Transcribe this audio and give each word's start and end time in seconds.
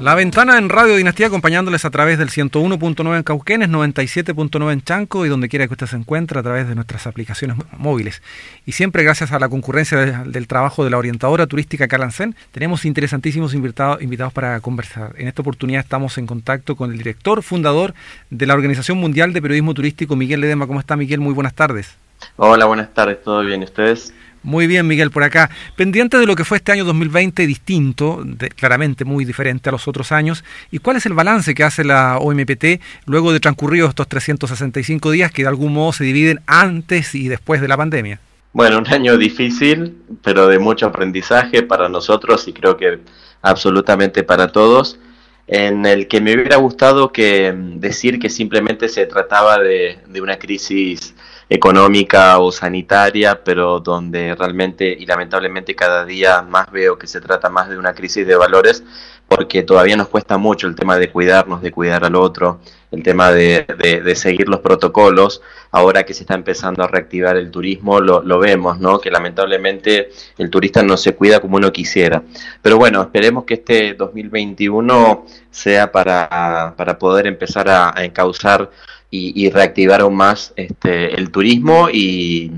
La 0.00 0.14
ventana 0.14 0.58
en 0.58 0.68
Radio 0.68 0.96
Dinastía 0.96 1.28
acompañándoles 1.28 1.84
a 1.84 1.90
través 1.90 2.18
del 2.18 2.28
101.9 2.28 3.16
en 3.16 3.22
Cauquenes, 3.22 3.70
97.9 3.70 4.72
en 4.72 4.82
Chanco 4.82 5.24
y 5.24 5.28
donde 5.28 5.48
quiera 5.48 5.66
que 5.66 5.72
usted 5.72 5.86
se 5.86 5.96
encuentre 5.96 6.38
a 6.38 6.42
través 6.42 6.68
de 6.68 6.74
nuestras 6.74 7.06
aplicaciones 7.06 7.56
móviles. 7.78 8.20
Y 8.66 8.72
siempre 8.72 9.02
gracias 9.02 9.32
a 9.32 9.38
la 9.38 9.48
concurrencia 9.48 10.24
del 10.26 10.46
trabajo 10.46 10.84
de 10.84 10.90
la 10.90 10.98
orientadora 10.98 11.46
turística 11.46 11.88
Calancén, 11.88 12.34
tenemos 12.52 12.84
interesantísimos 12.84 13.54
invitados, 13.54 14.02
invitados 14.02 14.32
para 14.32 14.60
conversar. 14.60 15.14
En 15.16 15.28
esta 15.28 15.42
oportunidad 15.42 15.80
estamos 15.80 16.18
en 16.18 16.26
contacto 16.26 16.76
con 16.76 16.90
el 16.90 16.98
director 16.98 17.42
fundador 17.42 17.94
de 18.30 18.46
la 18.46 18.54
Organización 18.54 18.98
Mundial 18.98 19.32
de 19.32 19.40
Periodismo 19.40 19.72
Turístico, 19.74 20.16
Miguel 20.16 20.40
Ledema. 20.40 20.66
¿Cómo 20.66 20.80
está 20.80 20.96
Miguel? 20.96 21.20
Muy 21.20 21.32
buenas 21.32 21.54
tardes. 21.54 21.96
Hola, 22.36 22.66
buenas 22.66 22.92
tardes, 22.92 23.22
¿todo 23.22 23.42
bien? 23.42 23.62
¿Ustedes? 23.62 24.12
Muy 24.44 24.66
bien, 24.66 24.86
Miguel, 24.86 25.10
por 25.10 25.22
acá. 25.22 25.50
Pendiente 25.74 26.18
de 26.18 26.26
lo 26.26 26.36
que 26.36 26.44
fue 26.44 26.58
este 26.58 26.70
año 26.70 26.84
2020, 26.84 27.46
distinto, 27.46 28.22
claramente 28.56 29.06
muy 29.06 29.24
diferente 29.24 29.70
a 29.70 29.72
los 29.72 29.88
otros 29.88 30.12
años, 30.12 30.44
¿y 30.70 30.80
cuál 30.80 30.98
es 30.98 31.06
el 31.06 31.14
balance 31.14 31.54
que 31.54 31.64
hace 31.64 31.82
la 31.82 32.18
OMPT 32.18 32.80
luego 33.06 33.32
de 33.32 33.40
transcurridos 33.40 33.88
estos 33.88 34.06
365 34.06 35.10
días 35.10 35.32
que 35.32 35.42
de 35.42 35.48
algún 35.48 35.72
modo 35.72 35.94
se 35.94 36.04
dividen 36.04 36.40
antes 36.46 37.14
y 37.14 37.28
después 37.28 37.62
de 37.62 37.68
la 37.68 37.78
pandemia? 37.78 38.20
Bueno, 38.52 38.78
un 38.78 38.86
año 38.86 39.16
difícil, 39.16 39.96
pero 40.22 40.46
de 40.46 40.58
mucho 40.58 40.86
aprendizaje 40.86 41.62
para 41.62 41.88
nosotros 41.88 42.46
y 42.46 42.52
creo 42.52 42.76
que 42.76 42.98
absolutamente 43.40 44.24
para 44.24 44.48
todos, 44.48 44.98
en 45.46 45.86
el 45.86 46.06
que 46.06 46.20
me 46.20 46.34
hubiera 46.34 46.56
gustado 46.56 47.12
que 47.12 47.50
mm, 47.50 47.80
decir 47.80 48.18
que 48.18 48.28
simplemente 48.28 48.90
se 48.90 49.06
trataba 49.06 49.58
de, 49.58 50.00
de 50.06 50.20
una 50.20 50.38
crisis 50.38 51.13
económica 51.54 52.38
o 52.38 52.50
sanitaria, 52.50 53.42
pero 53.44 53.80
donde 53.80 54.34
realmente 54.34 54.96
y 54.98 55.06
lamentablemente 55.06 55.74
cada 55.74 56.04
día 56.04 56.42
más 56.42 56.70
veo 56.70 56.98
que 56.98 57.06
se 57.06 57.20
trata 57.20 57.48
más 57.48 57.68
de 57.68 57.78
una 57.78 57.94
crisis 57.94 58.26
de 58.26 58.36
valores, 58.36 58.82
porque 59.28 59.62
todavía 59.62 59.96
nos 59.96 60.08
cuesta 60.08 60.36
mucho 60.36 60.66
el 60.66 60.74
tema 60.74 60.98
de 60.98 61.10
cuidarnos, 61.10 61.62
de 61.62 61.70
cuidar 61.70 62.04
al 62.04 62.14
otro, 62.14 62.60
el 62.90 63.02
tema 63.02 63.32
de, 63.32 63.66
de, 64.04 64.16
seguir 64.16 64.48
los 64.48 64.60
protocolos. 64.60 65.42
Ahora 65.70 66.04
que 66.04 66.14
se 66.14 66.22
está 66.22 66.34
empezando 66.34 66.84
a 66.84 66.88
reactivar 66.88 67.36
el 67.36 67.50
turismo, 67.50 68.00
lo, 68.00 68.22
lo, 68.22 68.38
vemos, 68.38 68.78
¿no? 68.78 69.00
Que 69.00 69.10
lamentablemente 69.10 70.10
el 70.38 70.50
turista 70.50 70.82
no 70.82 70.96
se 70.96 71.14
cuida 71.14 71.40
como 71.40 71.56
uno 71.56 71.72
quisiera. 71.72 72.22
Pero 72.62 72.76
bueno, 72.76 73.00
esperemos 73.02 73.44
que 73.44 73.54
este 73.54 73.94
2021 73.94 75.26
sea 75.50 75.90
para, 75.90 76.74
para 76.76 76.98
poder 76.98 77.26
empezar 77.26 77.68
a, 77.68 77.98
a 77.98 78.04
encauzar 78.04 78.70
y, 79.16 79.50
reactivar 79.50 80.00
aún 80.00 80.16
más 80.16 80.52
este, 80.56 81.14
el 81.14 81.30
turismo 81.30 81.88
y, 81.92 82.50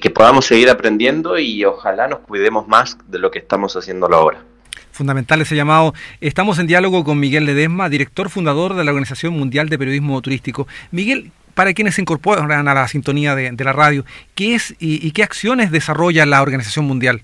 que 0.00 0.10
podamos 0.10 0.46
seguir 0.46 0.68
aprendiendo 0.68 1.38
y 1.38 1.64
ojalá 1.64 2.08
nos 2.08 2.20
cuidemos 2.20 2.66
más 2.66 2.98
de 3.08 3.20
lo 3.20 3.30
que 3.30 3.38
estamos 3.38 3.76
haciendo 3.76 4.06
ahora. 4.06 4.42
Fundamental 4.90 5.40
ese 5.40 5.54
llamado. 5.54 5.94
Estamos 6.20 6.58
en 6.58 6.66
diálogo 6.66 7.04
con 7.04 7.20
Miguel 7.20 7.46
Ledesma, 7.46 7.88
director 7.88 8.30
fundador 8.30 8.74
de 8.74 8.84
la 8.84 8.90
Organización 8.90 9.34
Mundial 9.34 9.68
de 9.68 9.78
Periodismo 9.78 10.20
Turístico. 10.20 10.66
Miguel, 10.90 11.30
para 11.54 11.72
quienes 11.72 11.94
se 11.94 12.00
incorporan 12.00 12.50
a 12.50 12.74
la 12.74 12.88
sintonía 12.88 13.36
de, 13.36 13.64
la 13.64 13.72
radio, 13.72 14.04
¿qué 14.34 14.54
es 14.56 14.74
y 14.80 15.10
qué 15.12 15.22
acciones 15.22 15.70
desarrolla 15.70 16.26
la 16.26 16.42
Organización 16.42 16.86
Mundial? 16.86 17.22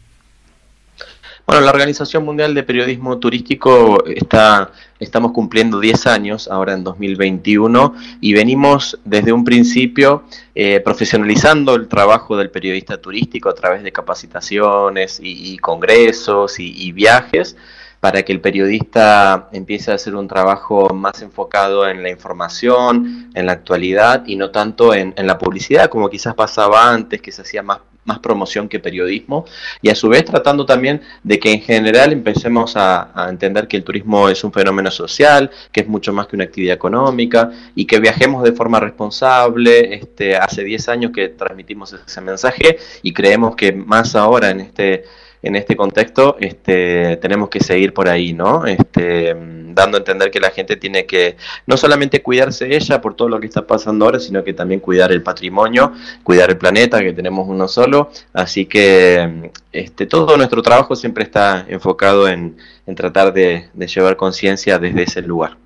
Bueno, 1.48 1.62
la 1.62 1.70
Organización 1.70 2.26
Mundial 2.26 2.54
de 2.54 2.62
Periodismo 2.62 3.18
Turístico 3.18 4.04
está, 4.04 4.70
estamos 5.00 5.32
cumpliendo 5.32 5.80
10 5.80 6.06
años 6.06 6.46
ahora 6.46 6.74
en 6.74 6.84
2021 6.84 7.94
y 8.20 8.34
venimos 8.34 9.00
desde 9.06 9.32
un 9.32 9.44
principio 9.44 10.24
eh, 10.54 10.80
profesionalizando 10.80 11.74
el 11.74 11.88
trabajo 11.88 12.36
del 12.36 12.50
periodista 12.50 13.00
turístico 13.00 13.48
a 13.48 13.54
través 13.54 13.82
de 13.82 13.92
capacitaciones 13.92 15.20
y, 15.22 15.56
congresos 15.56 16.60
y, 16.60 16.92
viajes 16.92 17.56
para 17.98 18.24
que 18.24 18.32
el 18.32 18.42
periodista 18.42 19.48
empiece 19.50 19.90
a 19.90 19.94
hacer 19.94 20.16
un 20.16 20.28
trabajo 20.28 20.92
más 20.92 21.22
enfocado 21.22 21.88
en 21.88 22.02
la 22.02 22.10
información, 22.10 23.30
en 23.32 23.46
la 23.46 23.52
actualidad 23.52 24.22
y 24.26 24.36
no 24.36 24.50
tanto 24.50 24.92
en, 24.92 25.14
en 25.16 25.26
la 25.26 25.38
publicidad 25.38 25.88
como 25.88 26.10
quizás 26.10 26.34
pasaba 26.34 26.90
antes, 26.92 27.22
que 27.22 27.32
se 27.32 27.40
hacía 27.40 27.62
más 27.62 27.78
más 28.04 28.18
promoción 28.20 28.68
que 28.68 28.80
periodismo 28.80 29.44
y 29.82 29.90
a 29.90 29.94
su 29.94 30.08
vez 30.08 30.24
tratando 30.24 30.64
también 30.64 31.02
de 31.22 31.38
que 31.38 31.52
en 31.52 31.60
general 31.60 32.12
empecemos 32.12 32.74
a, 32.76 33.28
entender 33.28 33.68
que 33.68 33.76
el 33.76 33.84
turismo 33.84 34.28
es 34.28 34.42
un 34.44 34.52
fenómeno 34.52 34.90
social, 34.90 35.50
que 35.70 35.80
es 35.80 35.88
mucho 35.88 36.12
más 36.12 36.26
que 36.26 36.36
una 36.36 36.44
actividad 36.44 36.74
económica 36.74 37.50
y 37.74 37.84
que 37.84 38.00
viajemos 38.00 38.42
de 38.42 38.52
forma 38.52 38.80
responsable. 38.80 39.94
Este, 39.94 40.36
hace 40.36 40.64
10 40.64 40.88
años 40.88 41.12
que 41.12 41.28
transmitimos 41.28 41.92
ese 41.92 42.20
mensaje 42.20 42.78
y 43.02 43.12
creemos 43.12 43.54
que 43.56 43.72
más 43.72 44.14
ahora 44.14 44.50
en 44.50 44.60
este 44.60 45.04
en 45.42 45.56
este 45.56 45.76
contexto 45.76 46.36
este, 46.40 47.16
tenemos 47.18 47.48
que 47.48 47.60
seguir 47.60 47.92
por 47.92 48.08
ahí, 48.08 48.32
¿no? 48.32 48.66
Este, 48.66 49.34
dando 49.78 49.96
a 49.96 50.00
entender 50.00 50.30
que 50.30 50.40
la 50.40 50.50
gente 50.50 50.76
tiene 50.76 51.06
que 51.06 51.36
no 51.66 51.76
solamente 51.76 52.22
cuidarse 52.22 52.74
ella 52.74 53.00
por 53.00 53.14
todo 53.14 53.28
lo 53.28 53.40
que 53.40 53.46
está 53.46 53.66
pasando 53.66 54.04
ahora, 54.04 54.18
sino 54.18 54.42
que 54.42 54.52
también 54.52 54.80
cuidar 54.80 55.12
el 55.12 55.22
patrimonio, 55.22 55.92
cuidar 56.22 56.50
el 56.50 56.58
planeta, 56.58 57.00
que 57.00 57.12
tenemos 57.12 57.48
uno 57.48 57.68
solo. 57.68 58.10
Así 58.32 58.66
que 58.66 59.50
este, 59.72 60.06
todo 60.06 60.36
nuestro 60.36 60.62
trabajo 60.62 60.96
siempre 60.96 61.24
está 61.24 61.64
enfocado 61.68 62.28
en, 62.28 62.56
tratar 62.96 63.32
de, 63.32 63.68
de 63.72 63.86
llevar 63.86 64.16
conciencia 64.16 64.78
desde 64.78 65.02
ese 65.02 65.22
lugar. 65.22 65.56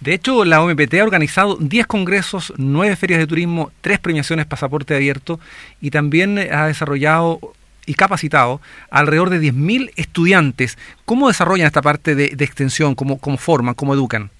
De 0.00 0.12
hecho, 0.12 0.44
la 0.44 0.62
OMPT 0.62 0.94
ha 0.94 1.04
organizado 1.04 1.56
10 1.58 1.86
congresos, 1.86 2.52
9 2.56 2.96
ferias 2.96 3.18
de 3.18 3.26
turismo, 3.26 3.72
3 3.80 3.98
premiaciones 3.98 4.46
pasaporte 4.46 4.94
abierto 4.94 5.40
y 5.80 5.90
también 5.90 6.38
ha 6.38 6.66
desarrollado 6.66 7.40
y 7.86 7.94
capacitado 7.94 8.60
alrededor 8.90 9.30
de 9.30 9.40
10.000 9.40 9.92
estudiantes. 9.96 10.76
¿Cómo 11.04 11.28
desarrollan 11.28 11.66
esta 11.66 11.82
parte 11.82 12.14
de, 12.14 12.26
extensión? 12.44 12.94
¿Cómo, 12.94 13.18
¿Cómo 13.18 13.38
forman? 13.38 13.74
¿Cómo 13.74 13.94
educan? 13.94 14.30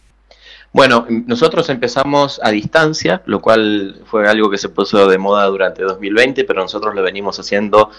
Bueno, 0.72 1.06
nosotros 1.08 1.70
empezamos 1.70 2.38
a 2.42 2.50
distancia, 2.50 3.22
lo 3.24 3.40
cual 3.40 4.02
fue 4.04 4.28
algo 4.28 4.50
que 4.50 4.58
se 4.58 4.68
puso 4.68 5.08
de 5.08 5.16
moda 5.16 5.46
durante 5.46 5.82
2020, 5.82 6.44
pero 6.44 6.60
nosotros 6.60 6.94
lo 6.94 7.02
venimos 7.02 7.38
haciendo 7.38 7.90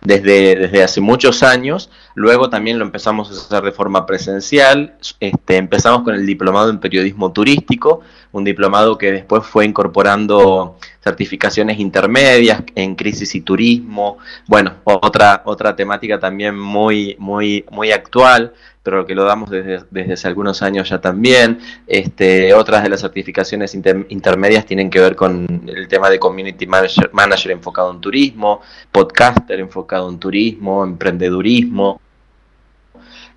desde, 0.00 0.56
desde 0.56 0.82
hace 0.82 1.00
muchos 1.00 1.42
años. 1.42 1.90
Luego 2.14 2.48
también 2.48 2.78
lo 2.78 2.84
empezamos 2.84 3.28
a 3.28 3.32
hacer 3.32 3.62
de 3.62 3.72
forma 3.72 4.06
presencial. 4.06 4.96
Este, 5.20 5.56
empezamos 5.56 6.02
con 6.02 6.14
el 6.14 6.26
diplomado 6.26 6.70
en 6.70 6.80
periodismo 6.80 7.32
turístico, 7.32 8.00
un 8.32 8.44
diplomado 8.44 8.96
que 8.96 9.12
después 9.12 9.44
fue 9.44 9.64
incorporando 9.64 10.78
certificaciones 11.02 11.78
intermedias 11.78 12.62
en 12.74 12.94
crisis 12.94 13.34
y 13.34 13.40
turismo. 13.40 14.18
Bueno, 14.46 14.74
otra, 14.84 15.42
otra 15.44 15.76
temática 15.76 16.18
también 16.18 16.58
muy, 16.58 17.16
muy, 17.18 17.64
muy 17.70 17.92
actual, 17.92 18.52
pero 18.90 19.04
que 19.04 19.16
lo 19.16 19.24
damos 19.24 19.50
desde, 19.50 19.84
desde 19.90 20.12
hace 20.12 20.28
algunos 20.28 20.62
años 20.62 20.88
ya 20.88 21.00
también. 21.00 21.58
Este, 21.88 22.54
otras 22.54 22.84
de 22.84 22.88
las 22.88 23.00
certificaciones 23.00 23.74
intermedias 23.74 24.64
tienen 24.64 24.90
que 24.90 25.00
ver 25.00 25.16
con 25.16 25.62
el 25.66 25.88
tema 25.88 26.08
de 26.08 26.20
community 26.20 26.68
manager, 26.68 27.10
manager 27.12 27.50
enfocado 27.50 27.90
en 27.90 28.00
turismo, 28.00 28.60
podcaster 28.92 29.58
enfocado 29.58 30.08
en 30.08 30.20
turismo, 30.20 30.84
emprendedurismo. 30.84 32.00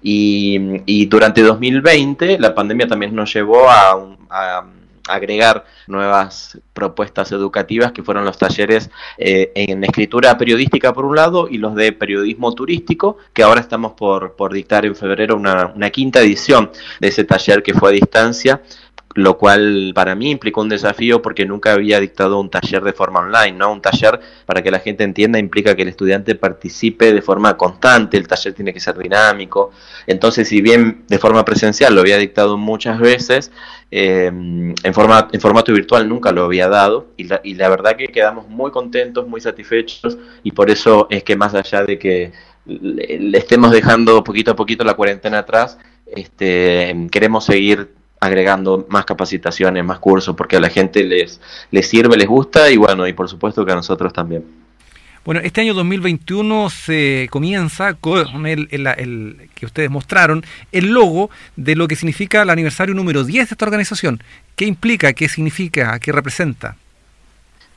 Y, 0.03 0.83
y 0.85 1.07
durante 1.07 1.41
2020 1.41 2.37
la 2.37 2.53
pandemia 2.53 2.87
también 2.87 3.15
nos 3.15 3.33
llevó 3.33 3.67
a, 3.69 4.15
a 4.29 4.65
agregar 5.09 5.65
nuevas 5.87 6.59
propuestas 6.73 7.31
educativas 7.31 7.91
que 7.91 8.03
fueron 8.03 8.25
los 8.25 8.37
talleres 8.37 8.89
eh, 9.17 9.51
en 9.55 9.83
escritura 9.83 10.37
periodística 10.37 10.93
por 10.93 11.05
un 11.05 11.15
lado 11.15 11.47
y 11.49 11.57
los 11.57 11.75
de 11.75 11.91
periodismo 11.91 12.53
turístico, 12.53 13.17
que 13.33 13.43
ahora 13.43 13.61
estamos 13.61 13.93
por, 13.93 14.35
por 14.35 14.53
dictar 14.53 14.85
en 14.85 14.95
febrero 14.95 15.35
una, 15.35 15.67
una 15.67 15.89
quinta 15.89 16.21
edición 16.21 16.71
de 16.99 17.07
ese 17.07 17.23
taller 17.23 17.63
que 17.63 17.73
fue 17.73 17.89
a 17.89 17.93
distancia 17.93 18.61
lo 19.15 19.37
cual 19.37 19.91
para 19.95 20.13
mí 20.13 20.29
implicó 20.29 20.61
un 20.61 20.69
desafío 20.69 21.21
porque 21.21 21.45
nunca 21.45 21.73
había 21.73 21.99
dictado 21.99 22.39
un 22.39 22.49
taller 22.49 22.83
de 22.83 22.93
forma 22.93 23.21
online, 23.21 23.53
¿no? 23.53 23.71
Un 23.71 23.81
taller, 23.81 24.19
para 24.45 24.61
que 24.61 24.69
la 24.69 24.79
gente 24.79 25.03
entienda, 25.03 25.39
implica 25.39 25.75
que 25.75 25.81
el 25.81 25.87
estudiante 25.87 26.35
participe 26.35 27.11
de 27.11 27.21
forma 27.21 27.57
constante, 27.57 28.17
el 28.17 28.27
taller 28.27 28.53
tiene 28.53 28.71
que 28.71 28.79
ser 28.79 28.97
dinámico. 28.97 29.71
Entonces, 30.05 30.47
si 30.47 30.61
bien 30.61 31.05
de 31.07 31.17
forma 31.17 31.43
presencial 31.43 31.95
lo 31.95 32.01
había 32.01 32.17
dictado 32.17 32.57
muchas 32.57 32.99
veces, 32.99 33.51
eh, 33.91 34.27
en, 34.27 34.93
forma, 34.93 35.27
en 35.31 35.41
formato 35.41 35.73
virtual 35.73 36.07
nunca 36.07 36.31
lo 36.31 36.43
había 36.43 36.69
dado 36.69 37.07
y 37.17 37.23
la, 37.23 37.41
y 37.43 37.55
la 37.55 37.69
verdad 37.69 37.95
que 37.95 38.07
quedamos 38.09 38.47
muy 38.47 38.69
contentos, 38.69 39.27
muy 39.27 39.41
satisfechos 39.41 40.19
y 40.43 40.51
por 40.51 40.69
eso 40.69 41.07
es 41.09 41.23
que 41.23 41.35
más 41.35 41.55
allá 41.55 41.83
de 41.83 41.97
que 41.97 42.31
le, 42.67 43.35
estemos 43.35 43.71
dejando 43.71 44.23
poquito 44.23 44.51
a 44.51 44.55
poquito 44.55 44.83
la 44.83 44.93
cuarentena 44.93 45.39
atrás, 45.39 45.79
este, 46.05 47.07
queremos 47.11 47.45
seguir 47.45 47.98
agregando 48.19 48.85
más 48.89 49.05
capacitaciones, 49.05 49.83
más 49.83 49.99
cursos, 49.99 50.35
porque 50.35 50.57
a 50.57 50.59
la 50.59 50.69
gente 50.69 51.03
les, 51.03 51.39
les 51.71 51.87
sirve, 51.87 52.17
les 52.17 52.27
gusta 52.27 52.69
y 52.69 52.77
bueno, 52.77 53.07
y 53.07 53.13
por 53.13 53.29
supuesto 53.29 53.65
que 53.65 53.71
a 53.71 53.75
nosotros 53.75 54.11
también. 54.11 54.43
Bueno, 55.25 55.41
este 55.43 55.61
año 55.61 55.73
2021 55.73 56.69
se 56.69 57.27
comienza 57.29 57.93
con 57.93 58.47
el, 58.47 58.67
el, 58.71 59.49
que 59.53 59.65
ustedes 59.65 59.89
mostraron, 59.89 60.43
el 60.71 60.87
logo 60.87 61.29
de 61.55 61.75
lo 61.75 61.87
que 61.87 61.95
significa 61.95 62.41
el 62.41 62.49
aniversario 62.49 62.95
número 62.95 63.23
10 63.23 63.49
de 63.49 63.53
esta 63.53 63.65
organización. 63.65 64.23
¿Qué 64.55 64.65
implica? 64.65 65.13
¿Qué 65.13 65.29
significa? 65.29 65.99
¿Qué 65.99 66.11
representa? 66.11 66.77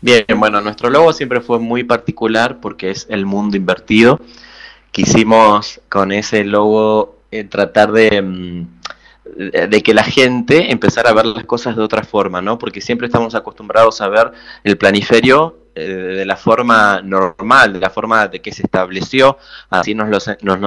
Bien, 0.01 0.25
bueno, 0.37 0.61
nuestro 0.61 0.89
logo 0.89 1.13
siempre 1.13 1.41
fue 1.41 1.59
muy 1.59 1.85
particular 1.85 2.59
porque 2.61 2.91
es 2.91 3.07
el 3.11 3.27
mundo 3.27 3.57
invertido. 3.57 4.21
Quisimos 4.91 5.81
con 5.89 6.13
ese 6.13 6.45
logo 6.45 7.19
eh, 7.31 7.45
tratar 7.45 7.93
de... 7.93 8.23
Mm, 8.23 8.67
de 9.37 9.83
que 9.83 9.95
la 9.95 10.05
gente 10.05 10.73
empezara 10.73 11.11
a 11.11 11.15
ver 11.15 11.27
las 11.27 11.45
cosas 11.45 11.77
de 11.77 11.83
otra 11.83 12.03
forma, 12.03 12.43
¿no? 12.43 12.59
Porque 12.59 12.81
siempre 12.81 13.07
estamos 13.07 13.35
acostumbrados 13.35 14.01
a 14.01 14.09
ver 14.09 14.33
el 14.65 14.77
planiferio 14.77 15.59
eh, 15.75 15.85
de 15.85 16.27
la 16.27 16.37
forma 16.37 17.01
normal, 17.03 17.73
de 17.73 17.81
la 17.81 17.91
forma 17.91 18.29
de 18.29 18.41
que 18.41 18.53
se 18.53 18.63
estableció, 18.63 19.39
así 19.71 19.95
nos 19.95 20.09
lo, 20.09 20.19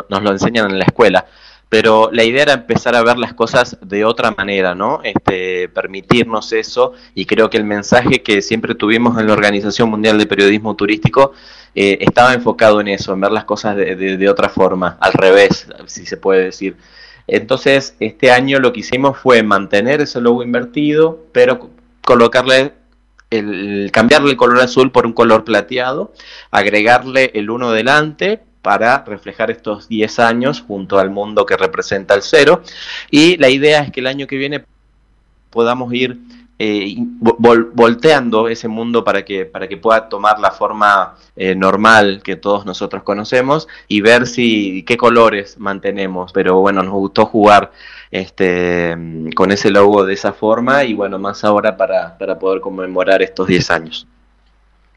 nos, 0.10 0.24
lo 0.24 0.32
enseñan 0.32 0.72
en 0.72 0.80
la 0.80 0.86
escuela 0.86 1.26
pero 1.68 2.10
la 2.12 2.24
idea 2.24 2.44
era 2.44 2.54
empezar 2.54 2.96
a 2.96 3.04
ver 3.04 3.18
las 3.18 3.34
cosas 3.34 3.78
de 3.82 4.06
otra 4.06 4.32
manera, 4.32 4.76
¿no? 4.76 5.02
Este, 5.04 5.68
permitirnos 5.70 6.54
eso 6.54 6.94
y 7.14 7.26
creo 7.26 7.50
que 7.50 7.58
el 7.58 7.64
mensaje 7.64 8.22
que 8.22 8.42
siempre 8.42 8.76
tuvimos 8.76 9.20
en 9.20 9.28
la 9.28 9.34
Organización 9.34 9.90
Mundial 9.90 10.18
de 10.18 10.28
Periodismo 10.28 10.76
Turístico 10.76 11.34
eh, 11.74 11.98
estaba 12.00 12.34
enfocado 12.34 12.80
en 12.82 12.88
eso, 12.88 13.14
en 13.14 13.20
ver 13.20 13.32
las 13.32 13.46
cosas 13.46 13.76
de, 13.76 14.30
otra 14.30 14.48
forma, 14.48 14.98
al 15.02 15.14
revés, 15.14 15.68
si 15.88 16.06
se 16.06 16.18
puede 16.18 16.46
decir. 16.46 16.78
Entonces, 17.28 17.96
este 18.00 18.32
año 18.32 18.60
lo 18.60 18.74
que 18.74 18.82
hicimos 18.82 19.18
fue 19.18 19.44
mantener 19.44 20.02
ese 20.02 20.22
logo 20.22 20.44
invertido, 20.44 21.26
pero 21.32 21.70
colocarle 22.02 22.74
el, 23.30 23.90
cambiarle 23.92 24.32
el 24.32 24.38
color 24.38 24.60
azul 24.60 24.92
por 24.92 25.06
un 25.06 25.14
color 25.14 25.44
plateado, 25.44 26.14
agregarle 26.52 27.32
el 27.34 27.50
1 27.50 27.72
delante 27.72 28.42
para 28.62 29.04
reflejar 29.06 29.52
estos 29.52 29.88
10 29.88 30.20
años 30.20 30.62
junto 30.62 30.98
al 31.00 31.10
mundo 31.10 31.46
que 31.46 31.58
representa 31.58 32.14
el 32.16 32.22
cero. 32.22 32.64
Y 33.12 33.38
la 33.38 33.50
idea 33.50 33.82
es 33.82 33.92
que 33.92 34.00
el 34.00 34.08
año 34.08 34.28
que 34.28 34.38
viene 34.38 34.66
podamos 35.50 35.94
ir 35.94 36.18
eh, 36.58 36.96
volteando 36.98 38.48
ese 38.48 38.68
mundo 38.68 39.04
para 39.04 39.26
que, 39.26 39.46
para 39.46 39.68
que 39.68 39.78
pueda 39.78 40.08
tomar 40.08 40.40
la 40.40 40.52
forma 40.52 41.16
eh, 41.36 41.54
normal 41.54 42.22
que 42.24 42.38
todos 42.38 42.66
nosotros 42.66 43.04
conocemos 43.04 43.68
y 43.88 44.02
ver 44.02 44.26
si 44.26 44.84
qué 44.84 44.96
colores 44.98 45.60
mantenemos. 45.60 46.32
Pero 46.32 46.60
bueno, 46.60 46.82
nos 46.82 46.94
gustó 46.94 47.26
jugar 47.26 47.72
este, 48.12 48.96
con 49.36 49.52
ese 49.52 49.70
logo 49.70 50.06
de 50.06 50.14
esa 50.14 50.34
forma 50.34 50.84
y 50.86 50.94
bueno, 50.94 51.20
más 51.20 51.44
ahora 51.44 51.76
para, 51.76 52.18
para 52.18 52.40
poder 52.40 52.62
conmemorar 52.62 53.22
estos 53.22 53.48
10 53.48 53.72
años. 53.72 54.08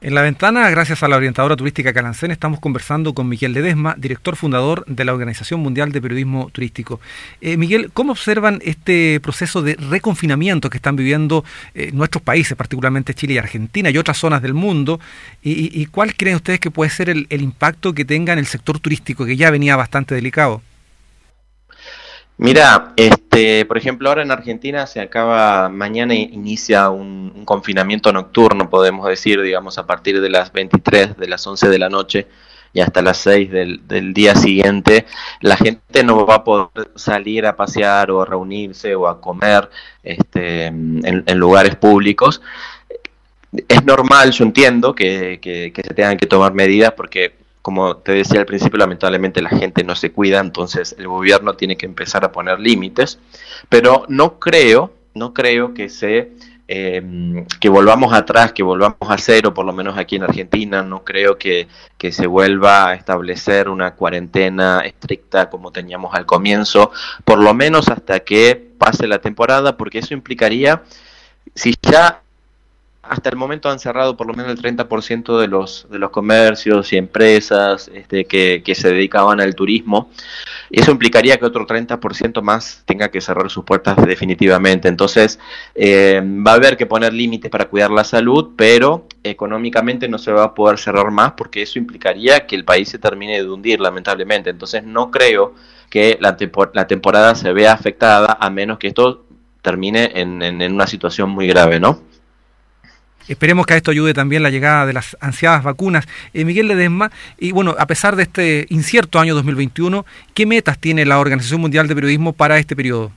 En 0.00 0.15
la 0.15 0.23
ventana, 0.23 0.71
gracias 0.71 1.03
a 1.03 1.09
la 1.09 1.17
orientadora 1.17 1.56
turística 1.56 1.93
Calancén, 1.93 2.31
estamos 2.31 2.61
conversando 2.61 3.15
con 3.15 3.29
Miguel 3.29 3.53
Ledesma, 3.53 3.97
director 3.99 4.37
fundador 4.37 4.85
de 4.87 5.05
la 5.05 5.12
Organización 5.12 5.59
Mundial 5.59 5.91
de 5.91 6.00
Periodismo 6.00 6.50
Turístico. 6.50 7.00
Eh, 7.41 7.56
Miguel, 7.56 7.91
¿cómo 7.93 8.12
observan 8.12 8.61
este 8.62 9.19
proceso 9.19 9.61
de 9.61 9.75
reconfinamiento 9.75 10.71
que 10.71 10.77
están 10.77 10.95
viviendo 10.95 11.45
eh, 11.75 11.91
nuestros 11.93 12.23
países, 12.23 12.56
particularmente 12.56 13.12
Chile 13.12 13.35
y 13.35 13.39
Argentina 13.39 13.91
y 13.91 13.99
otras 13.99 14.19
zonas 14.19 14.41
del 14.41 14.55
mundo? 14.55 15.00
¿Y, 15.43 15.87
cuál 15.87 16.15
creen 16.15 16.37
ustedes 16.37 16.61
que 16.61 16.71
puede 16.71 16.91
ser 16.91 17.11
el, 17.11 17.27
el 17.29 17.43
impacto 17.43 17.93
que 17.93 18.05
tenga 18.05 18.33
en 18.33 18.39
el 18.39 18.47
sector 18.47 18.79
turístico, 18.79 19.27
que 19.27 19.37
ya 19.37 19.50
venía 19.50 19.75
bastante 19.75 20.15
delicado? 20.15 20.62
Mira, 22.40 22.93
este, 22.94 23.64
por 23.67 23.79
ejemplo, 23.79 24.08
ahora 24.08 24.23
en 24.23 24.31
Argentina 24.31 24.87
se 24.87 25.00
acaba, 25.00 25.69
mañana 25.69 26.14
inicia 26.14 26.88
un, 26.88 27.44
confinamiento 27.44 28.12
nocturno, 28.12 28.70
podemos 28.70 29.08
decir, 29.08 29.43
digamos, 29.43 29.76
a 29.76 29.87
partir 29.87 30.20
de 30.20 30.31
las 30.31 30.52
23, 30.52 31.17
de 31.17 31.26
las 31.26 31.44
11 31.44 31.69
de 31.69 31.79
la 31.81 31.88
noche 31.88 32.29
y 32.73 32.81
hasta 32.81 33.02
las 33.02 33.17
6 33.19 33.50
del, 33.50 34.14
día 34.14 34.37
siguiente, 34.37 35.05
la 35.40 35.56
gente 35.56 36.05
no 36.05 36.26
va 36.26 36.37
a 36.37 36.44
poder 36.44 36.90
salir 36.94 37.44
a 37.44 37.56
pasear 37.56 38.12
o 38.12 38.23
a 38.23 38.26
reunirse 38.26 38.94
o 38.94 39.08
a 39.08 39.20
comer 39.20 39.69
este, 40.05 40.67
en, 40.67 41.25
lugares 41.38 41.75
públicos. 41.75 42.40
Es 43.67 43.85
normal, 43.85 44.31
yo 44.31 44.44
entiendo, 44.44 44.94
que, 44.94 45.40
que 45.43 45.82
se 45.82 45.94
tengan 45.94 46.17
que 46.17 46.26
tomar 46.26 46.55
medidas 46.55 46.93
porque 46.93 47.48
como 47.63 47.97
te 47.97 48.13
decía 48.13 48.41
al 48.41 48.47
principio, 48.47 48.79
lamentablemente 48.79 49.43
la 49.43 49.51
gente 49.51 49.85
no 49.85 49.95
se 49.95 50.13
cuida, 50.13 50.41
entonces 50.41 50.95
el 50.99 51.09
gobierno 51.09 51.55
tiene 51.55 51.77
que 51.77 51.87
empezar 51.87 52.25
a 52.25 52.33
poner 52.33 52.61
límites, 52.61 53.19
pero 53.69 54.05
no 54.09 54.39
creo, 54.39 54.93
no 55.15 55.35
creo 55.35 55.75
que 55.75 55.89
se 55.89 56.33
eh, 56.71 57.03
que 57.61 57.71
volvamos 57.71 58.13
atrás, 58.13 58.53
que 58.53 58.63
volvamos 58.63 58.99
a 59.01 59.17
cero, 59.17 59.55
por 59.55 59.65
lo 59.65 59.73
menos 59.73 59.97
aquí 59.97 60.17
en 60.17 60.25
Argentina, 60.25 60.83
no 60.83 61.03
creo 61.03 61.39
que, 61.39 61.67
que 61.97 62.13
se 62.13 62.27
vuelva 62.27 62.89
a 62.89 62.95
establecer 62.95 63.71
una 63.71 63.95
cuarentena 63.95 64.81
estricta 64.81 65.49
como 65.49 65.73
teníamos 65.73 66.15
al 66.15 66.27
comienzo, 66.27 66.93
por 67.25 67.39
lo 67.39 67.55
menos 67.55 67.89
hasta 67.89 68.21
que 68.21 68.55
pase 68.77 69.07
la 69.07 69.19
temporada, 69.19 69.79
porque 69.79 70.01
eso 70.01 70.13
implicaría, 70.13 70.83
si 71.55 71.75
ya 71.81 72.21
hasta 73.09 73.31
el 73.31 73.37
momento 73.37 73.71
han 73.71 73.79
cerrado 73.79 74.17
por 74.17 74.27
lo 74.27 74.35
menos 74.35 74.53
el 74.53 74.61
30% 74.61 75.39
de 75.39 75.49
los, 75.49 75.87
de 75.91 75.99
los 75.99 76.11
comercios 76.11 76.93
y 76.93 76.97
empresas 76.97 77.91
este, 77.93 78.25
que, 78.25 78.75
se 78.75 78.91
dedicaban 78.91 79.41
al 79.41 79.55
turismo. 79.55 80.11
Eso 80.71 80.91
implicaría 80.91 81.39
que 81.39 81.47
otro 81.47 81.67
30% 81.67 82.43
más 82.43 82.83
tenga 82.85 83.11
que 83.11 83.21
cerrar 83.21 83.51
sus 83.51 83.65
puertas 83.65 83.97
definitivamente. 84.05 84.89
Entonces, 84.89 85.39
eh, 85.75 86.23
va 86.25 86.53
a 86.53 86.55
haber 86.55 86.77
que 86.77 86.87
poner 86.87 87.13
límites 87.13 87.51
para 87.51 87.67
cuidar 87.67 87.91
la 87.91 88.05
salud, 88.05 88.51
pero 88.57 89.07
económicamente 89.23 90.09
no 90.09 90.19
se 90.19 90.33
va 90.33 90.45
a 90.45 90.55
poder 90.55 90.79
cerrar 90.79 91.11
más 91.11 91.33
porque 91.33 91.63
eso 91.63 91.79
implicaría 91.79 92.47
que 92.47 92.57
el 92.57 92.65
país 92.65 92.89
se 92.89 92.99
termine 92.99 93.43
de 93.43 93.51
hundir, 93.51 93.81
lamentablemente. 93.81 94.51
Entonces, 94.51 94.85
no 94.85 95.11
creo 95.11 95.55
que 95.89 96.19
la, 96.21 96.37
la 96.75 96.87
temporada 96.87 97.35
se 97.35 97.53
vea 97.53 97.73
afectada 97.73 98.37
a 98.39 98.51
menos 98.51 98.79
que 98.79 98.89
esto 98.89 99.25
termine 99.63 100.13
en, 100.15 100.43
en 100.43 100.73
una 100.73 100.87
situación 100.87 101.31
muy 101.31 101.47
grave, 101.47 101.81
¿no? 101.81 102.08
Esperemos 103.29 103.67
que 103.67 103.75
a 103.75 103.77
esto 103.77 103.91
ayude 103.91 104.15
también 104.15 104.43
la 104.43 104.51
llegada 104.51 104.87
de 104.87 104.93
las 104.93 105.17
ansiadas 105.21 105.63
vacunas. 105.63 106.07
Eh, 106.33 106.45
Miguel 106.45 106.69
Ledesma, 106.69 107.11
y 107.39 107.53
bueno, 107.53 107.75
a 107.79 107.87
pesar 107.87 108.17
de 108.17 108.25
este 108.25 108.67
incierto 108.71 109.21
año 109.21 109.35
2021, 109.35 110.05
¿qué 110.35 110.47
metas 110.47 110.79
tiene 110.79 111.05
la 111.05 111.19
Organización 111.19 111.61
Mundial 111.61 111.89
de 111.89 111.95
Periodismo 111.95 112.33
para 112.33 112.59
este 112.59 112.75
periodo? 112.75 113.13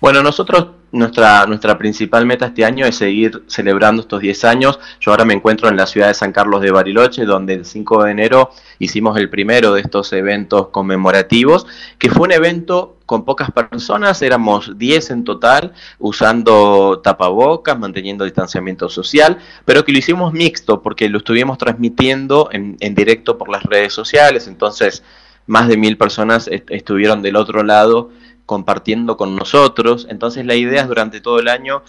Bueno, 0.00 0.22
nosotros, 0.22 0.68
nuestra, 0.94 1.44
nuestra 1.46 1.76
principal 1.76 2.24
meta 2.24 2.46
este 2.46 2.64
año 2.64 2.86
es 2.86 2.96
seguir 2.96 3.42
celebrando 3.48 4.02
estos 4.02 4.20
10 4.20 4.44
años. 4.44 4.78
Yo 5.00 5.10
ahora 5.10 5.24
me 5.24 5.34
encuentro 5.34 5.68
en 5.68 5.76
la 5.76 5.86
ciudad 5.86 6.06
de 6.06 6.14
San 6.14 6.32
Carlos 6.32 6.62
de 6.62 6.70
Bariloche, 6.70 7.24
donde 7.24 7.54
el 7.54 7.64
5 7.64 8.04
de 8.04 8.10
enero 8.12 8.50
hicimos 8.78 9.18
el 9.18 9.28
primero 9.28 9.74
de 9.74 9.80
estos 9.80 10.12
eventos 10.12 10.68
conmemorativos, 10.68 11.66
que 11.98 12.10
fue 12.10 12.22
un 12.28 12.32
evento 12.32 12.96
con 13.06 13.24
pocas 13.24 13.50
personas, 13.50 14.22
éramos 14.22 14.78
10 14.78 15.10
en 15.10 15.24
total, 15.24 15.72
usando 15.98 17.00
tapabocas, 17.02 17.78
manteniendo 17.78 18.24
distanciamiento 18.24 18.88
social, 18.88 19.38
pero 19.64 19.84
que 19.84 19.92
lo 19.92 19.98
hicimos 19.98 20.32
mixto 20.32 20.80
porque 20.80 21.08
lo 21.08 21.18
estuvimos 21.18 21.58
transmitiendo 21.58 22.48
en, 22.52 22.76
en 22.78 22.94
directo 22.94 23.36
por 23.36 23.50
las 23.50 23.64
redes 23.64 23.92
sociales, 23.92 24.46
entonces 24.46 25.02
más 25.46 25.68
de 25.68 25.76
mil 25.76 25.98
personas 25.98 26.48
estuvieron 26.48 27.20
del 27.20 27.36
otro 27.36 27.62
lado 27.62 28.10
compartiendo 28.46 29.16
con 29.16 29.36
nosotros. 29.36 30.06
Entonces 30.10 30.46
la 30.46 30.54
idea 30.54 30.82
es 30.82 30.88
durante 30.88 31.20
todo 31.20 31.38
el 31.38 31.48
año, 31.48 31.82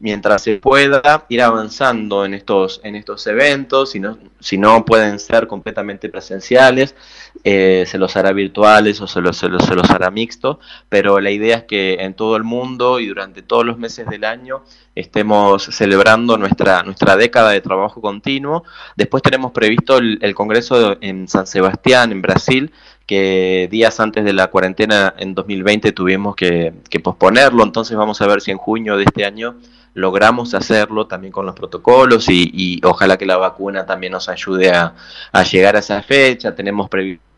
mientras 0.00 0.42
se 0.42 0.56
pueda, 0.56 1.26
ir 1.28 1.42
avanzando 1.42 2.24
en 2.24 2.32
estos, 2.34 2.80
en 2.82 2.96
estos 2.96 3.26
eventos, 3.26 3.90
si 3.90 4.00
no, 4.00 4.18
si 4.40 4.56
no 4.56 4.84
pueden 4.84 5.18
ser 5.18 5.46
completamente 5.46 6.08
presenciales, 6.08 6.94
eh, 7.44 7.84
se 7.86 7.98
los 7.98 8.16
hará 8.16 8.32
virtuales 8.32 9.00
o 9.02 9.06
se 9.06 9.20
los, 9.20 9.36
se, 9.36 9.48
los, 9.48 9.64
se 9.64 9.74
los 9.74 9.88
hará 9.90 10.10
mixto, 10.10 10.58
pero 10.88 11.20
la 11.20 11.30
idea 11.30 11.58
es 11.58 11.64
que 11.64 11.98
en 12.00 12.14
todo 12.14 12.36
el 12.36 12.44
mundo 12.44 12.98
y 12.98 13.06
durante 13.06 13.42
todos 13.42 13.64
los 13.64 13.78
meses 13.78 14.06
del 14.08 14.24
año 14.24 14.62
estemos 14.94 15.64
celebrando 15.64 16.38
nuestra, 16.38 16.82
nuestra 16.82 17.16
década 17.16 17.50
de 17.50 17.60
trabajo 17.60 18.00
continuo. 18.00 18.64
Después 18.96 19.22
tenemos 19.22 19.52
previsto 19.52 19.98
el, 19.98 20.18
el 20.22 20.34
Congreso 20.34 20.96
en 21.02 21.28
San 21.28 21.46
Sebastián, 21.46 22.10
en 22.10 22.22
Brasil, 22.22 22.72
que 23.10 23.66
días 23.68 23.98
antes 23.98 24.24
de 24.24 24.32
la 24.32 24.52
cuarentena 24.52 25.12
en 25.18 25.34
2020 25.34 25.90
tuvimos 25.90 26.36
que, 26.36 26.72
posponerlo, 27.02 27.64
entonces 27.64 27.96
vamos 27.96 28.22
a 28.22 28.26
ver 28.28 28.40
si 28.40 28.52
en 28.52 28.56
junio 28.56 28.96
de 28.96 29.02
este 29.02 29.24
año 29.24 29.56
logramos 29.94 30.54
hacerlo 30.54 31.08
también 31.08 31.32
con 31.32 31.44
los 31.44 31.56
protocolos 31.56 32.28
y, 32.28 32.80
ojalá 32.84 33.18
que 33.18 33.26
la 33.26 33.36
vacuna 33.36 33.84
también 33.84 34.12
nos 34.12 34.28
ayude 34.28 34.70
a, 34.70 34.94
a 35.32 35.42
llegar 35.42 35.74
a 35.74 35.80
esa 35.80 36.00
fecha. 36.02 36.54
Tenemos 36.54 36.88
previsto 36.88 37.29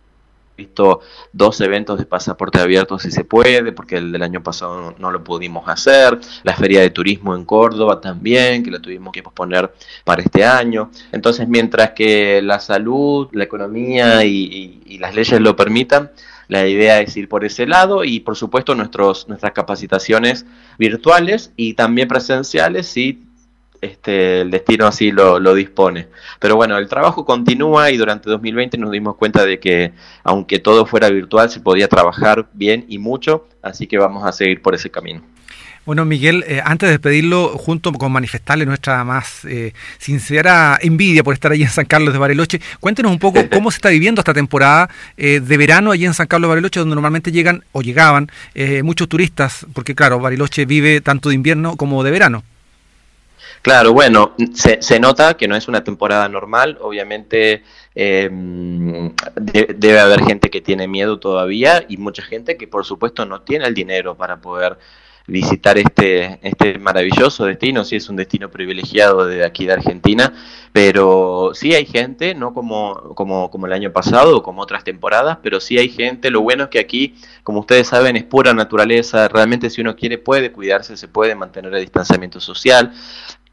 visto 0.56 1.00
dos 1.32 1.60
eventos 1.60 1.98
de 1.98 2.06
pasaporte 2.06 2.60
abierto 2.60 2.98
si 2.98 3.10
se 3.10 3.24
puede, 3.24 3.72
porque 3.72 3.96
el 3.96 4.12
del 4.12 4.22
año 4.22 4.42
pasado 4.42 4.94
no, 4.98 5.10
lo 5.10 5.24
pudimos 5.24 5.68
hacer, 5.68 6.18
la 6.42 6.54
feria 6.54 6.80
de 6.80 6.90
turismo 6.90 7.34
en 7.34 7.44
Córdoba 7.44 8.00
también, 8.00 8.62
que 8.62 8.70
la 8.70 8.80
tuvimos 8.80 9.12
que 9.12 9.22
posponer 9.22 9.72
para 10.04 10.22
este 10.22 10.44
año. 10.44 10.90
Entonces, 11.10 11.48
mientras 11.48 11.90
que 11.90 12.42
la 12.42 12.60
salud, 12.60 13.28
la 13.32 13.44
economía 13.44 14.24
y, 14.24 14.98
las 14.98 15.14
leyes 15.14 15.40
lo 15.40 15.56
permitan, 15.56 16.10
la 16.48 16.66
idea 16.68 17.00
es 17.00 17.16
ir 17.16 17.28
por 17.28 17.44
ese 17.44 17.66
lado 17.66 18.04
y, 18.04 18.20
por 18.20 18.36
supuesto, 18.36 18.74
nuestros, 18.74 19.26
nuestras 19.26 19.52
capacitaciones 19.52 20.44
virtuales 20.78 21.50
y 21.56 21.74
también 21.74 22.08
presenciales 22.08 22.86
si 22.86 23.31
este, 23.82 24.40
el 24.40 24.50
destino 24.50 24.86
así 24.86 25.10
lo, 25.10 25.38
lo, 25.38 25.54
dispone. 25.54 26.06
Pero 26.38 26.56
bueno, 26.56 26.78
el 26.78 26.88
trabajo 26.88 27.26
continúa 27.26 27.90
y 27.90 27.98
durante 27.98 28.30
2020 28.30 28.78
nos 28.78 28.92
dimos 28.92 29.16
cuenta 29.16 29.44
de 29.44 29.58
que 29.60 29.92
aunque 30.22 30.60
todo 30.60 30.86
fuera 30.86 31.10
virtual 31.10 31.50
se 31.50 31.60
podía 31.60 31.88
trabajar 31.88 32.46
bien 32.54 32.86
y 32.88 32.98
mucho, 32.98 33.46
así 33.60 33.86
que 33.86 33.98
vamos 33.98 34.24
a 34.24 34.32
seguir 34.32 34.62
por 34.62 34.74
ese 34.74 34.90
camino. 34.90 35.20
Bueno, 35.84 36.04
Miguel, 36.04 36.44
eh, 36.46 36.62
antes 36.64 36.86
de 36.86 36.92
despedirlo, 36.92 37.58
junto 37.58 37.90
con 37.92 38.12
manifestarle 38.12 38.64
nuestra 38.64 39.02
más 39.02 39.44
eh, 39.44 39.72
sincera 39.98 40.78
envidia 40.80 41.24
por 41.24 41.34
estar 41.34 41.50
allí 41.50 41.64
en 41.64 41.70
San 41.70 41.86
Carlos 41.86 42.12
de 42.12 42.20
Bariloche, 42.20 42.60
cuéntenos 42.78 43.10
un 43.10 43.18
poco 43.18 43.40
cómo 43.50 43.72
se 43.72 43.78
está 43.78 43.88
viviendo 43.88 44.20
esta 44.20 44.32
temporada 44.32 44.88
eh, 45.16 45.40
de 45.40 45.56
verano 45.56 45.90
allí 45.90 46.04
en 46.04 46.14
San 46.14 46.28
Carlos 46.28 46.46
de 46.46 46.50
Bariloche, 46.50 46.78
donde 46.78 46.94
normalmente 46.94 47.32
llegan 47.32 47.64
o 47.72 47.82
llegaban 47.82 48.30
muchos 48.84 49.08
turistas, 49.08 49.66
porque 49.72 49.96
claro, 49.96 50.20
Bariloche 50.20 50.66
vive 50.66 51.00
tanto 51.00 51.30
de 51.30 51.34
invierno 51.34 51.76
como 51.76 52.04
de 52.04 52.12
verano. 52.12 52.44
Claro, 53.62 53.92
bueno, 53.92 54.34
se, 54.54 54.82
se 54.82 54.98
nota 54.98 55.34
que 55.36 55.46
no 55.46 55.54
es 55.54 55.68
una 55.68 55.84
temporada 55.84 56.28
normal, 56.28 56.78
obviamente 56.80 57.62
em, 57.94 59.14
debe 59.36 60.00
haber 60.00 60.24
gente 60.24 60.50
que 60.50 60.60
tiene 60.60 60.88
miedo 60.88 61.20
todavía 61.20 61.84
y 61.88 61.96
mucha 61.96 62.22
gente 62.22 62.56
que 62.56 62.66
por 62.66 62.84
supuesto 62.84 63.24
no 63.24 63.42
tiene 63.42 63.66
el 63.66 63.74
dinero 63.74 64.16
para 64.16 64.40
poder 64.40 64.78
visitar 65.28 65.78
este, 65.78 66.40
este 66.42 66.78
maravilloso 66.80 67.44
destino, 67.44 67.84
sí 67.84 67.96
es 67.96 68.08
un 68.08 68.16
destino 68.16 68.50
privilegiado 68.50 69.26
de 69.26 69.44
aquí 69.44 69.66
de 69.66 69.74
Argentina, 69.74 70.32
pero 70.72 71.52
sí 71.54 71.72
hay 71.74 71.86
gente, 71.86 72.34
no 72.34 72.52
como, 72.54 73.14
como, 73.14 73.48
como 73.48 73.66
el 73.66 73.72
año 73.72 73.92
pasado 73.92 74.38
o 74.38 74.42
como 74.42 74.62
otras 74.62 74.82
temporadas, 74.82 75.38
pero 75.40 75.60
sí 75.60 75.78
hay 75.78 75.88
gente, 75.88 76.30
lo 76.30 76.40
bueno 76.40 76.64
es 76.64 76.70
que 76.70 76.80
aquí, 76.80 77.14
como 77.44 77.60
ustedes 77.60 77.86
saben, 77.86 78.16
es 78.16 78.24
pura 78.24 78.52
naturaleza, 78.54 79.28
realmente 79.28 79.70
si 79.70 79.80
uno 79.80 79.94
quiere 79.94 80.18
puede 80.18 80.50
cuidarse, 80.50 80.96
se 80.96 81.06
puede 81.06 81.36
mantener 81.36 81.72
el 81.74 81.80
distanciamiento 81.80 82.40
social, 82.40 82.92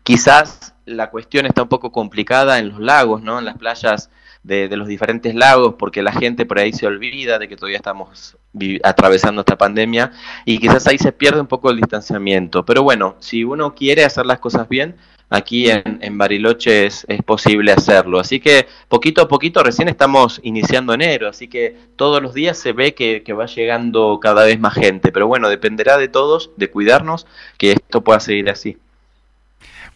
quizás 0.09 0.73
la 0.87 1.11
cuestión 1.11 1.45
está 1.45 1.61
un 1.61 1.69
poco 1.69 1.91
complicada 1.91 2.57
en 2.57 2.69
los 2.69 2.79
lagos, 2.79 3.21
¿no? 3.21 3.37
En 3.37 3.45
las 3.45 3.59
playas 3.59 4.09
de, 4.41 4.67
los 4.75 4.87
diferentes 4.87 5.35
lagos, 5.35 5.75
porque 5.77 6.01
la 6.01 6.11
gente 6.11 6.47
por 6.47 6.57
ahí 6.57 6.73
se 6.73 6.87
olvida 6.87 7.37
de 7.37 7.47
que 7.47 7.55
todavía 7.55 7.77
estamos 7.77 8.35
atravesando 8.83 9.41
esta 9.41 9.55
pandemia 9.55 10.11
y 10.45 10.57
quizás 10.57 10.87
ahí 10.87 10.97
se 10.97 11.11
pierde 11.11 11.41
un 11.41 11.45
poco 11.45 11.69
el 11.69 11.77
distanciamiento. 11.77 12.65
Pero 12.65 12.81
bueno, 12.81 13.17
si 13.19 13.43
uno 13.43 13.75
quiere 13.75 14.03
hacer 14.03 14.25
las 14.25 14.39
cosas 14.39 14.67
bien, 14.67 14.95
aquí 15.29 15.69
en, 15.69 16.17
Bariloche 16.17 16.87
es, 16.87 17.05
posible 17.23 17.71
hacerlo. 17.71 18.19
Así 18.19 18.39
que 18.39 18.65
poquito 18.87 19.21
a 19.21 19.27
poquito, 19.27 19.61
recién 19.61 19.89
estamos 19.89 20.39
iniciando 20.41 20.91
enero, 20.91 21.29
así 21.29 21.47
que 21.47 21.77
todos 21.95 22.19
los 22.19 22.33
días 22.33 22.57
se 22.57 22.73
ve 22.73 22.95
que, 22.95 23.21
que, 23.21 23.33
va 23.33 23.45
llegando 23.45 24.19
cada 24.19 24.43
vez 24.45 24.59
más 24.59 24.73
gente. 24.73 25.11
Pero 25.11 25.27
bueno, 25.27 25.49
dependerá 25.49 25.99
de 25.99 26.07
todos, 26.07 26.49
de 26.57 26.71
cuidarnos, 26.71 27.27
que 27.59 27.73
esto 27.73 28.03
pueda 28.03 28.19
seguir 28.19 28.49
así. 28.49 28.79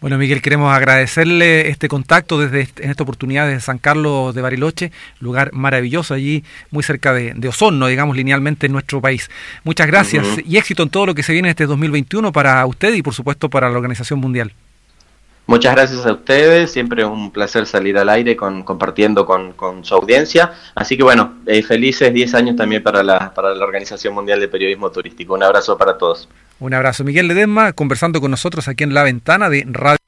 Bueno, 0.03 0.17
Miguel, 0.17 0.41
queremos 0.41 0.75
agradecerle 0.75 1.69
este 1.69 1.88
contacto 1.88 2.38
desde 2.38 2.67
en 2.83 2.89
esta 2.89 3.03
oportunidad 3.03 3.48
de 3.48 3.62
San 3.62 3.77
Carlos 3.77 4.36
de 4.36 4.41
Bariloche, 4.41 4.91
lugar 5.22 5.53
maravilloso 5.53 6.13
allí, 6.13 6.43
muy 6.72 6.83
cerca 6.83 7.13
de, 7.13 7.48
Osorno, 7.48 7.88
digamos, 7.88 8.17
linealmente 8.17 8.65
en 8.65 8.74
nuestro 8.74 9.00
país. 9.00 9.29
Muchas 9.63 9.88
gracias 9.88 10.27
y 10.45 10.57
éxito 10.57 10.83
en 10.83 10.89
todo 10.89 11.05
lo 11.05 11.15
que 11.15 11.24
se 11.24 11.31
viene 11.31 11.50
este 11.50 11.65
2021 11.67 12.33
para 12.33 12.65
usted 12.65 12.93
y, 12.95 13.01
por 13.01 13.13
supuesto, 13.13 13.50
para 13.50 13.69
la 13.69 13.77
Organización 13.77 14.19
Mundial. 14.19 14.51
Muchas 15.45 15.75
gracias 15.75 16.05
a 16.05 16.13
ustedes, 16.13 16.71
siempre 16.71 17.03
un 17.03 17.29
placer 17.29 17.65
salir 17.65 17.97
al 17.97 18.07
aire 18.09 18.38
con, 18.38 18.63
compartiendo 18.63 19.25
con, 19.25 19.83
su 19.83 19.93
audiencia. 19.93 20.53
Así 20.73 20.95
que 20.95 21.03
bueno, 21.03 21.33
eh, 21.45 21.62
felices 21.63 22.13
10 22.13 22.33
años 22.35 22.55
también 22.55 22.81
para 22.81 23.03
la, 23.03 23.33
para 23.33 23.53
la 23.53 23.65
Organización 23.65 24.13
Mundial 24.13 24.39
de 24.39 24.47
Periodismo 24.47 24.89
Turístico. 24.91 25.33
Un 25.33 25.43
abrazo 25.43 25.77
para 25.77 25.97
todos. 25.97 26.29
Un 26.59 26.73
abrazo. 26.73 27.03
Miguel 27.03 27.27
Ledesma 27.27 27.73
conversando 27.73 28.21
con 28.21 28.31
nosotros 28.31 28.69
aquí 28.69 28.85
en 28.85 28.93
La 28.93 29.03
Ventana 29.03 29.50
de 29.50 29.65
Radio. 29.67 30.02